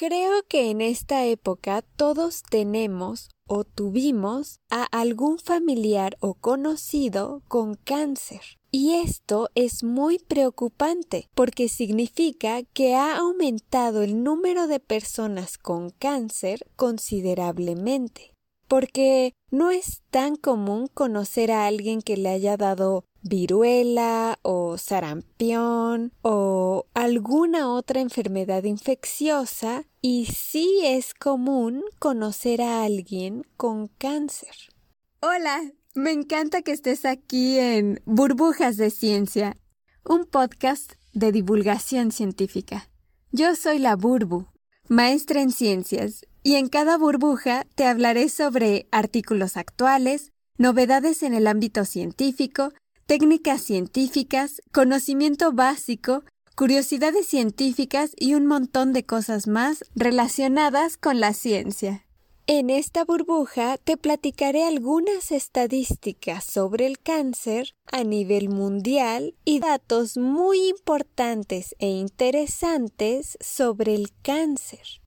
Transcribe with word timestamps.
Creo 0.00 0.44
que 0.48 0.70
en 0.70 0.80
esta 0.80 1.26
época 1.26 1.82
todos 1.82 2.42
tenemos 2.48 3.28
o 3.46 3.64
tuvimos 3.64 4.58
a 4.70 4.84
algún 4.84 5.38
familiar 5.38 6.16
o 6.20 6.32
conocido 6.32 7.42
con 7.48 7.74
cáncer. 7.74 8.40
Y 8.70 8.94
esto 8.94 9.50
es 9.54 9.84
muy 9.84 10.18
preocupante 10.18 11.28
porque 11.34 11.68
significa 11.68 12.62
que 12.62 12.94
ha 12.94 13.18
aumentado 13.18 14.02
el 14.02 14.22
número 14.24 14.68
de 14.68 14.80
personas 14.80 15.58
con 15.58 15.90
cáncer 15.90 16.66
considerablemente. 16.76 18.32
Porque 18.68 19.34
no 19.50 19.70
es 19.70 20.00
tan 20.10 20.36
común 20.36 20.86
conocer 20.94 21.52
a 21.52 21.66
alguien 21.66 22.00
que 22.00 22.16
le 22.16 22.30
haya 22.30 22.56
dado 22.56 23.04
viruela 23.22 24.38
o 24.42 24.78
sarampión 24.78 26.12
o 26.22 26.86
alguna 26.94 27.72
otra 27.72 28.00
enfermedad 28.00 28.64
infecciosa 28.64 29.84
y 30.00 30.26
sí 30.26 30.80
es 30.84 31.14
común 31.14 31.82
conocer 31.98 32.62
a 32.62 32.84
alguien 32.84 33.46
con 33.56 33.88
cáncer. 33.88 34.54
Hola, 35.20 35.60
me 35.94 36.12
encanta 36.12 36.62
que 36.62 36.72
estés 36.72 37.04
aquí 37.04 37.58
en 37.58 38.00
Burbujas 38.04 38.76
de 38.76 38.90
Ciencia, 38.90 39.56
un 40.04 40.24
podcast 40.24 40.92
de 41.12 41.32
divulgación 41.32 42.12
científica. 42.12 42.88
Yo 43.32 43.54
soy 43.54 43.78
la 43.78 43.96
Burbu, 43.96 44.46
maestra 44.88 45.42
en 45.42 45.50
ciencias, 45.50 46.26
y 46.42 46.54
en 46.54 46.68
cada 46.68 46.96
burbuja 46.96 47.66
te 47.74 47.84
hablaré 47.84 48.28
sobre 48.28 48.88
artículos 48.90 49.56
actuales, 49.56 50.32
novedades 50.56 51.22
en 51.22 51.34
el 51.34 51.46
ámbito 51.46 51.84
científico, 51.84 52.72
técnicas 53.10 53.62
científicas, 53.62 54.62
conocimiento 54.70 55.50
básico, 55.50 56.22
curiosidades 56.54 57.26
científicas 57.26 58.12
y 58.16 58.34
un 58.34 58.46
montón 58.46 58.92
de 58.92 59.04
cosas 59.04 59.48
más 59.48 59.84
relacionadas 59.96 60.96
con 60.96 61.18
la 61.18 61.32
ciencia. 61.32 62.06
En 62.46 62.70
esta 62.70 63.04
burbuja 63.04 63.78
te 63.78 63.96
platicaré 63.96 64.62
algunas 64.62 65.32
estadísticas 65.32 66.44
sobre 66.44 66.86
el 66.86 67.00
cáncer 67.00 67.74
a 67.90 68.04
nivel 68.04 68.48
mundial 68.48 69.34
y 69.44 69.58
datos 69.58 70.16
muy 70.16 70.68
importantes 70.68 71.74
e 71.80 71.88
interesantes 71.88 73.36
sobre 73.40 73.96
el 73.96 74.12
cáncer. 74.22 75.00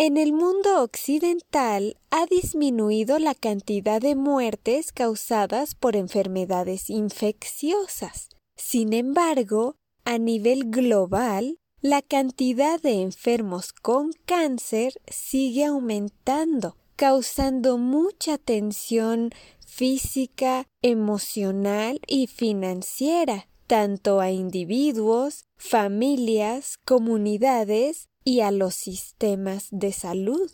En 0.00 0.16
el 0.16 0.32
mundo 0.32 0.84
occidental 0.84 1.96
ha 2.10 2.26
disminuido 2.26 3.18
la 3.18 3.34
cantidad 3.34 4.00
de 4.00 4.14
muertes 4.14 4.92
causadas 4.92 5.74
por 5.74 5.96
enfermedades 5.96 6.88
infecciosas. 6.88 8.28
Sin 8.54 8.92
embargo, 8.92 9.74
a 10.04 10.18
nivel 10.18 10.70
global, 10.70 11.58
la 11.80 12.00
cantidad 12.00 12.80
de 12.80 13.02
enfermos 13.02 13.72
con 13.72 14.12
cáncer 14.24 14.92
sigue 15.08 15.64
aumentando, 15.64 16.76
causando 16.94 17.76
mucha 17.76 18.38
tensión 18.38 19.30
física, 19.66 20.68
emocional 20.80 22.00
y 22.06 22.28
financiera, 22.28 23.48
tanto 23.66 24.20
a 24.20 24.30
individuos, 24.30 25.46
familias, 25.56 26.76
comunidades 26.84 28.07
y 28.28 28.42
a 28.42 28.50
los 28.50 28.74
sistemas 28.74 29.68
de 29.70 29.90
salud. 29.90 30.50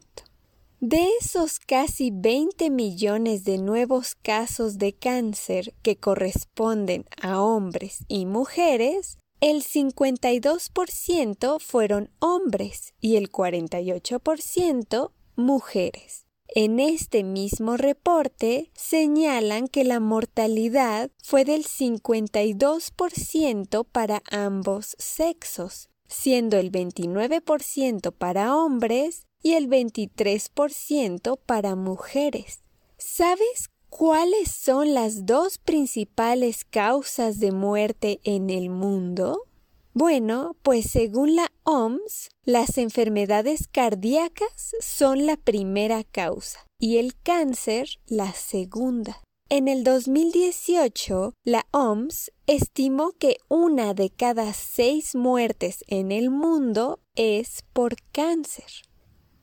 De 0.81 1.09
esos 1.19 1.59
casi 1.59 2.09
20 2.09 2.69
millones 2.69 3.43
de 3.43 3.57
nuevos 3.57 4.15
casos 4.15 4.77
de 4.77 4.93
cáncer 4.93 5.73
que 5.81 5.97
corresponden 5.97 7.03
a 7.21 7.41
hombres 7.41 8.05
y 8.07 8.25
mujeres, 8.25 9.17
el 9.41 9.63
52% 9.63 11.59
fueron 11.59 12.11
hombres 12.19 12.93
y 12.99 13.15
el 13.15 13.31
48% 13.31 15.11
mujeres. 15.35 16.25
En 16.55 16.79
este 16.79 17.23
mismo 17.23 17.77
reporte 17.77 18.71
señalan 18.73 19.67
que 19.67 19.83
la 19.83 19.99
mortalidad 19.99 21.11
fue 21.23 21.45
del 21.45 21.63
52% 21.63 23.85
para 23.85 24.23
ambos 24.31 24.95
sexos, 24.97 25.91
siendo 26.07 26.57
el 26.57 26.71
29% 26.71 28.11
para 28.11 28.55
hombres 28.55 29.27
y 29.43 29.53
el 29.53 29.69
23% 29.69 31.37
para 31.45 31.75
mujeres. 31.75 32.63
¿Sabes 32.97 33.69
¿Cuáles 33.89 34.51
son 34.51 34.93
las 34.93 35.25
dos 35.25 35.57
principales 35.57 36.63
causas 36.63 37.39
de 37.39 37.51
muerte 37.51 38.19
en 38.23 38.49
el 38.49 38.69
mundo? 38.69 39.43
Bueno, 39.93 40.55
pues 40.61 40.89
según 40.91 41.35
la 41.35 41.51
OMS, 41.63 42.29
las 42.45 42.77
enfermedades 42.77 43.67
cardíacas 43.67 44.75
son 44.79 45.25
la 45.25 45.35
primera 45.35 46.03
causa 46.03 46.65
y 46.79 46.97
el 46.97 47.19
cáncer 47.21 47.89
la 48.05 48.31
segunda. 48.31 49.21
En 49.49 49.67
el 49.67 49.83
2018, 49.83 51.33
la 51.43 51.65
OMS 51.71 52.31
estimó 52.45 53.13
que 53.13 53.37
una 53.49 53.95
de 53.95 54.11
cada 54.11 54.53
seis 54.53 55.15
muertes 55.15 55.83
en 55.87 56.11
el 56.11 56.29
mundo 56.29 56.99
es 57.15 57.63
por 57.73 57.95
cáncer. 58.11 58.67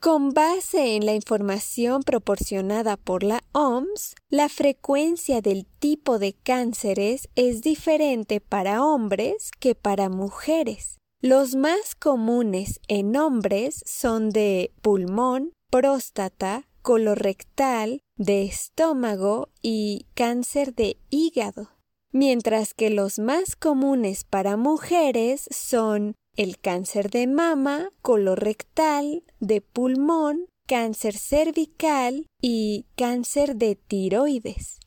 Con 0.06 0.30
base 0.30 0.94
en 0.94 1.04
la 1.04 1.16
información 1.16 2.04
proporcionada 2.04 2.96
por 2.96 3.24
la 3.24 3.42
OMS, 3.50 4.14
la 4.28 4.48
frecuencia 4.48 5.40
del 5.40 5.66
tipo 5.66 6.20
de 6.20 6.32
cánceres 6.32 7.28
es 7.34 7.60
diferente 7.60 8.40
para 8.40 8.84
hombres 8.84 9.50
que 9.58 9.74
para 9.74 10.08
mujeres. 10.08 10.98
Los 11.20 11.56
más 11.56 11.96
comunes 11.96 12.78
en 12.86 13.16
hombres 13.16 13.82
son 13.84 14.30
de 14.30 14.70
pulmón, 14.80 15.50
próstata, 15.72 16.68
colorectal, 16.82 17.98
de 18.16 18.44
estómago 18.44 19.48
y 19.60 20.06
cáncer 20.14 20.72
de 20.76 20.98
hígado, 21.10 21.70
mientras 22.12 22.74
que 22.74 22.90
los 22.90 23.18
más 23.18 23.56
comunes 23.56 24.22
para 24.22 24.56
mujeres 24.56 25.48
son 25.50 26.14
el 26.36 26.58
cáncer 26.58 27.10
de 27.10 27.26
mama, 27.26 27.90
colorectal, 28.02 29.24
de 29.40 29.60
pulmón, 29.60 30.46
cáncer 30.66 31.16
cervical 31.16 32.26
y 32.40 32.86
cáncer 32.96 33.56
de 33.56 33.76
tiroides. 33.76 34.78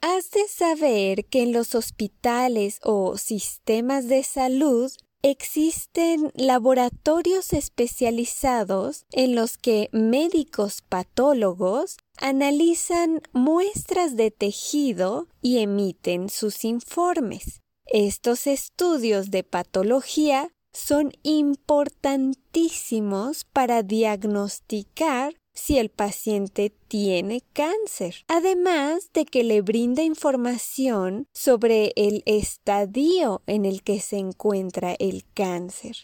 Has 0.00 0.30
de 0.30 0.48
saber 0.48 1.26
que 1.26 1.42
en 1.42 1.52
los 1.52 1.74
hospitales 1.74 2.80
o 2.82 3.16
sistemas 3.16 4.08
de 4.08 4.24
salud 4.24 4.90
existen 5.22 6.32
laboratorios 6.34 7.52
especializados 7.52 9.04
en 9.12 9.36
los 9.36 9.56
que 9.56 9.88
médicos 9.92 10.82
patólogos 10.82 11.96
analizan 12.16 13.22
muestras 13.32 14.16
de 14.16 14.32
tejido 14.32 15.28
y 15.40 15.58
emiten 15.58 16.28
sus 16.28 16.64
informes. 16.64 17.61
Estos 17.94 18.46
estudios 18.46 19.30
de 19.30 19.44
patología 19.44 20.48
son 20.72 21.12
importantísimos 21.22 23.44
para 23.44 23.82
diagnosticar 23.82 25.34
si 25.52 25.76
el 25.76 25.90
paciente 25.90 26.72
tiene 26.88 27.42
cáncer, 27.52 28.24
además 28.28 29.10
de 29.12 29.26
que 29.26 29.44
le 29.44 29.60
brinda 29.60 30.02
información 30.02 31.26
sobre 31.34 31.92
el 31.96 32.22
estadio 32.24 33.42
en 33.46 33.66
el 33.66 33.82
que 33.82 34.00
se 34.00 34.16
encuentra 34.16 34.96
el 34.98 35.26
cáncer. 35.34 35.98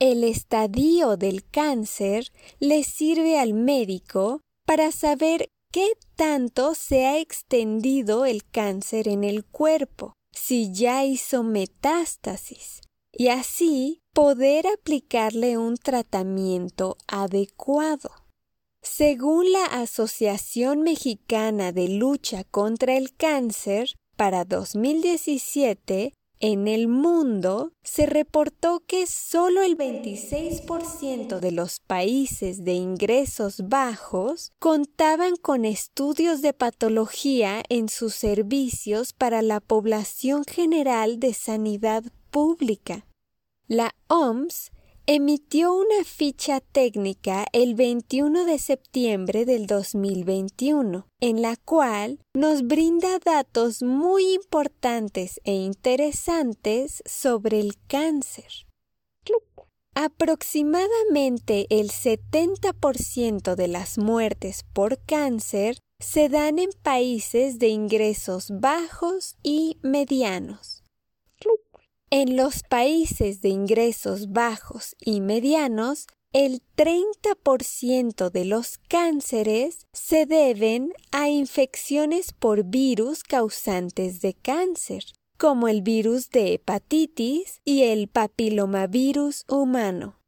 El 0.00 0.24
estadio 0.24 1.16
del 1.16 1.48
cáncer 1.48 2.32
le 2.58 2.82
sirve 2.82 3.38
al 3.38 3.54
médico 3.54 4.40
para 4.66 4.90
saber 4.90 5.46
qué 5.70 5.92
tanto 6.16 6.74
se 6.74 7.06
ha 7.06 7.20
extendido 7.20 8.26
el 8.26 8.44
cáncer 8.44 9.06
en 9.06 9.22
el 9.22 9.44
cuerpo, 9.44 10.14
si 10.38 10.72
ya 10.72 11.04
hizo 11.04 11.42
metástasis, 11.42 12.80
y 13.12 13.28
así 13.28 14.02
poder 14.12 14.66
aplicarle 14.66 15.58
un 15.58 15.76
tratamiento 15.76 16.96
adecuado. 17.06 18.10
Según 18.80 19.50
la 19.52 19.64
Asociación 19.64 20.82
Mexicana 20.82 21.72
de 21.72 21.88
Lucha 21.88 22.44
contra 22.44 22.96
el 22.96 23.14
Cáncer, 23.14 23.90
para 24.16 24.44
2017, 24.44 26.12
en 26.40 26.68
el 26.68 26.88
mundo 26.88 27.72
se 27.82 28.06
reportó 28.06 28.80
que 28.86 29.06
solo 29.06 29.62
el 29.62 29.76
26% 29.76 31.40
de 31.40 31.52
los 31.52 31.80
países 31.80 32.64
de 32.64 32.74
ingresos 32.74 33.68
bajos 33.68 34.52
contaban 34.58 35.36
con 35.36 35.64
estudios 35.64 36.40
de 36.42 36.52
patología 36.52 37.62
en 37.68 37.88
sus 37.88 38.14
servicios 38.14 39.12
para 39.12 39.42
la 39.42 39.60
población 39.60 40.44
general 40.44 41.18
de 41.18 41.34
sanidad 41.34 42.04
pública. 42.30 43.06
La 43.66 43.94
OMS 44.06 44.70
emitió 45.10 45.74
una 45.74 46.04
ficha 46.04 46.60
técnica 46.60 47.46
el 47.54 47.74
21 47.74 48.44
de 48.44 48.58
septiembre 48.58 49.46
del 49.46 49.66
2021, 49.66 51.06
en 51.20 51.40
la 51.40 51.56
cual 51.56 52.18
nos 52.34 52.66
brinda 52.66 53.18
datos 53.18 53.82
muy 53.82 54.34
importantes 54.34 55.40
e 55.44 55.54
interesantes 55.54 57.02
sobre 57.06 57.58
el 57.58 57.76
cáncer. 57.86 58.66
Aproximadamente 59.94 61.66
el 61.70 61.88
70% 61.88 63.54
de 63.54 63.66
las 63.66 63.96
muertes 63.96 64.66
por 64.74 65.00
cáncer 65.06 65.78
se 65.98 66.28
dan 66.28 66.58
en 66.58 66.68
países 66.82 67.58
de 67.58 67.68
ingresos 67.68 68.50
bajos 68.50 69.36
y 69.42 69.78
medianos. 69.80 70.77
En 72.10 72.36
los 72.36 72.62
países 72.62 73.42
de 73.42 73.50
ingresos 73.50 74.32
bajos 74.32 74.96
y 74.98 75.20
medianos, 75.20 76.06
el 76.32 76.62
30% 76.76 78.30
de 78.30 78.44
los 78.46 78.78
cánceres 78.88 79.86
se 79.92 80.24
deben 80.24 80.94
a 81.12 81.28
infecciones 81.28 82.32
por 82.32 82.64
virus 82.64 83.22
causantes 83.24 84.22
de 84.22 84.32
cáncer, 84.32 85.04
como 85.36 85.68
el 85.68 85.82
virus 85.82 86.30
de 86.30 86.54
hepatitis 86.54 87.60
y 87.64 87.82
el 87.82 88.08
papilomavirus 88.08 89.44
humano. 89.48 90.18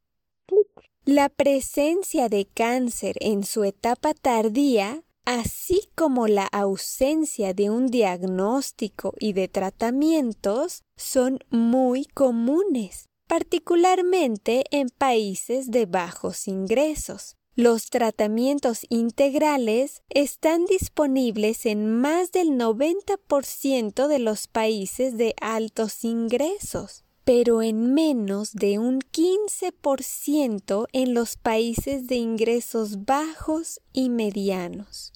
La 1.07 1.31
presencia 1.31 2.29
de 2.29 2.45
cáncer 2.45 3.17
en 3.21 3.45
su 3.45 3.65
etapa 3.65 4.13
tardía 4.13 5.03
así 5.25 5.91
como 5.95 6.27
la 6.27 6.47
ausencia 6.47 7.55
de 7.55 7.71
un 7.71 7.87
diagnóstico 7.87 9.15
y 9.19 9.33
de 9.33 9.49
tratamientos 9.49 10.83
son 10.97 11.39
muy 11.51 12.05
comunes, 12.07 13.09
particularmente 13.27 14.65
en 14.71 14.89
países 14.89 15.71
de 15.71 15.87
bajos 15.87 16.49
ingresos. 16.49 17.37
Los 17.57 17.91
tratamientos 17.91 18.87
integrales 18.89 20.03
están 20.09 20.65
disponibles 20.67 21.67
en 21.67 22.01
más 22.01 22.33
del 22.33 22.51
90% 22.51 24.07
de 24.07 24.19
los 24.19 24.47
países 24.47 25.19
de 25.19 25.35
altos 25.41 26.05
ingresos, 26.05 27.05
pero 27.33 27.63
en 27.63 27.95
menos 27.95 28.55
de 28.55 28.81
un 28.81 28.99
15% 28.99 30.87
en 30.91 31.15
los 31.15 31.37
países 31.37 32.09
de 32.09 32.17
ingresos 32.17 33.05
bajos 33.05 33.81
y 33.93 34.11
medianos. 34.11 35.13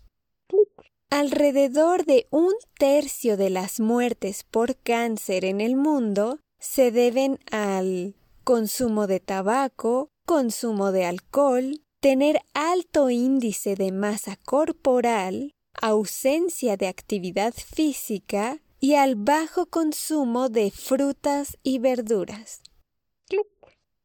Alrededor 1.11 2.05
de 2.05 2.29
un 2.31 2.53
tercio 2.79 3.37
de 3.37 3.51
las 3.51 3.81
muertes 3.81 4.45
por 4.49 4.77
cáncer 4.77 5.45
en 5.45 5.61
el 5.61 5.75
mundo 5.75 6.39
se 6.61 6.93
deben 6.93 7.41
al 7.51 8.15
consumo 8.45 9.09
de 9.09 9.19
tabaco, 9.19 10.09
consumo 10.25 10.93
de 10.93 11.07
alcohol, 11.07 11.83
tener 11.99 12.43
alto 12.55 13.11
índice 13.11 13.75
de 13.75 13.91
masa 13.91 14.37
corporal, 14.37 15.51
ausencia 15.83 16.77
de 16.77 16.87
actividad 16.87 17.55
física 17.55 18.61
y 18.85 18.97
al 18.97 19.15
bajo 19.15 19.65
consumo 19.65 20.51
de 20.51 20.71
frutas 20.71 21.57
y 21.63 21.79
verduras. 21.79 22.61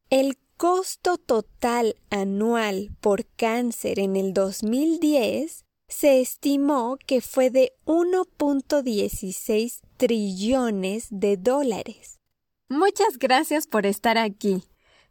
El 0.09 0.37
costo 0.55 1.17
total 1.17 1.97
anual 2.09 2.89
por 3.01 3.25
cáncer 3.25 3.99
en 3.99 4.15
el 4.15 4.31
2010 4.33 5.65
se 5.89 6.21
estimó 6.21 6.97
que 7.05 7.19
fue 7.19 7.49
de 7.49 7.73
1.16 7.87 9.81
trillones 9.97 11.07
de 11.11 11.35
dólares. 11.35 12.21
Muchas 12.69 13.19
gracias 13.19 13.67
por 13.67 13.85
estar 13.85 14.17
aquí. 14.17 14.63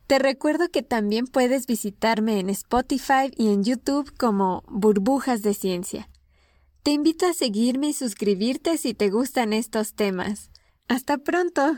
Te 0.07 0.19
recuerdo 0.19 0.71
que 0.71 0.81
también 0.81 1.27
puedes 1.27 1.67
visitarme 1.67 2.41
en 2.41 2.49
Spotify 2.49 3.31
y 3.37 3.53
en 3.53 3.65
YouTube 3.65 4.17
como 4.17 4.65
Burbujas 4.67 5.43
de 5.43 5.53
Ciencia. 5.53 6.09
Te 6.83 6.93
invito 6.93 7.27
a 7.27 7.35
seguirme 7.35 7.89
y 7.89 7.93
suscribirte 7.93 8.79
si 8.79 8.95
te 8.95 9.11
gustan 9.11 9.53
estos 9.53 9.95
temas. 9.95 10.51
Hasta 10.89 11.19
pronto. 11.19 11.77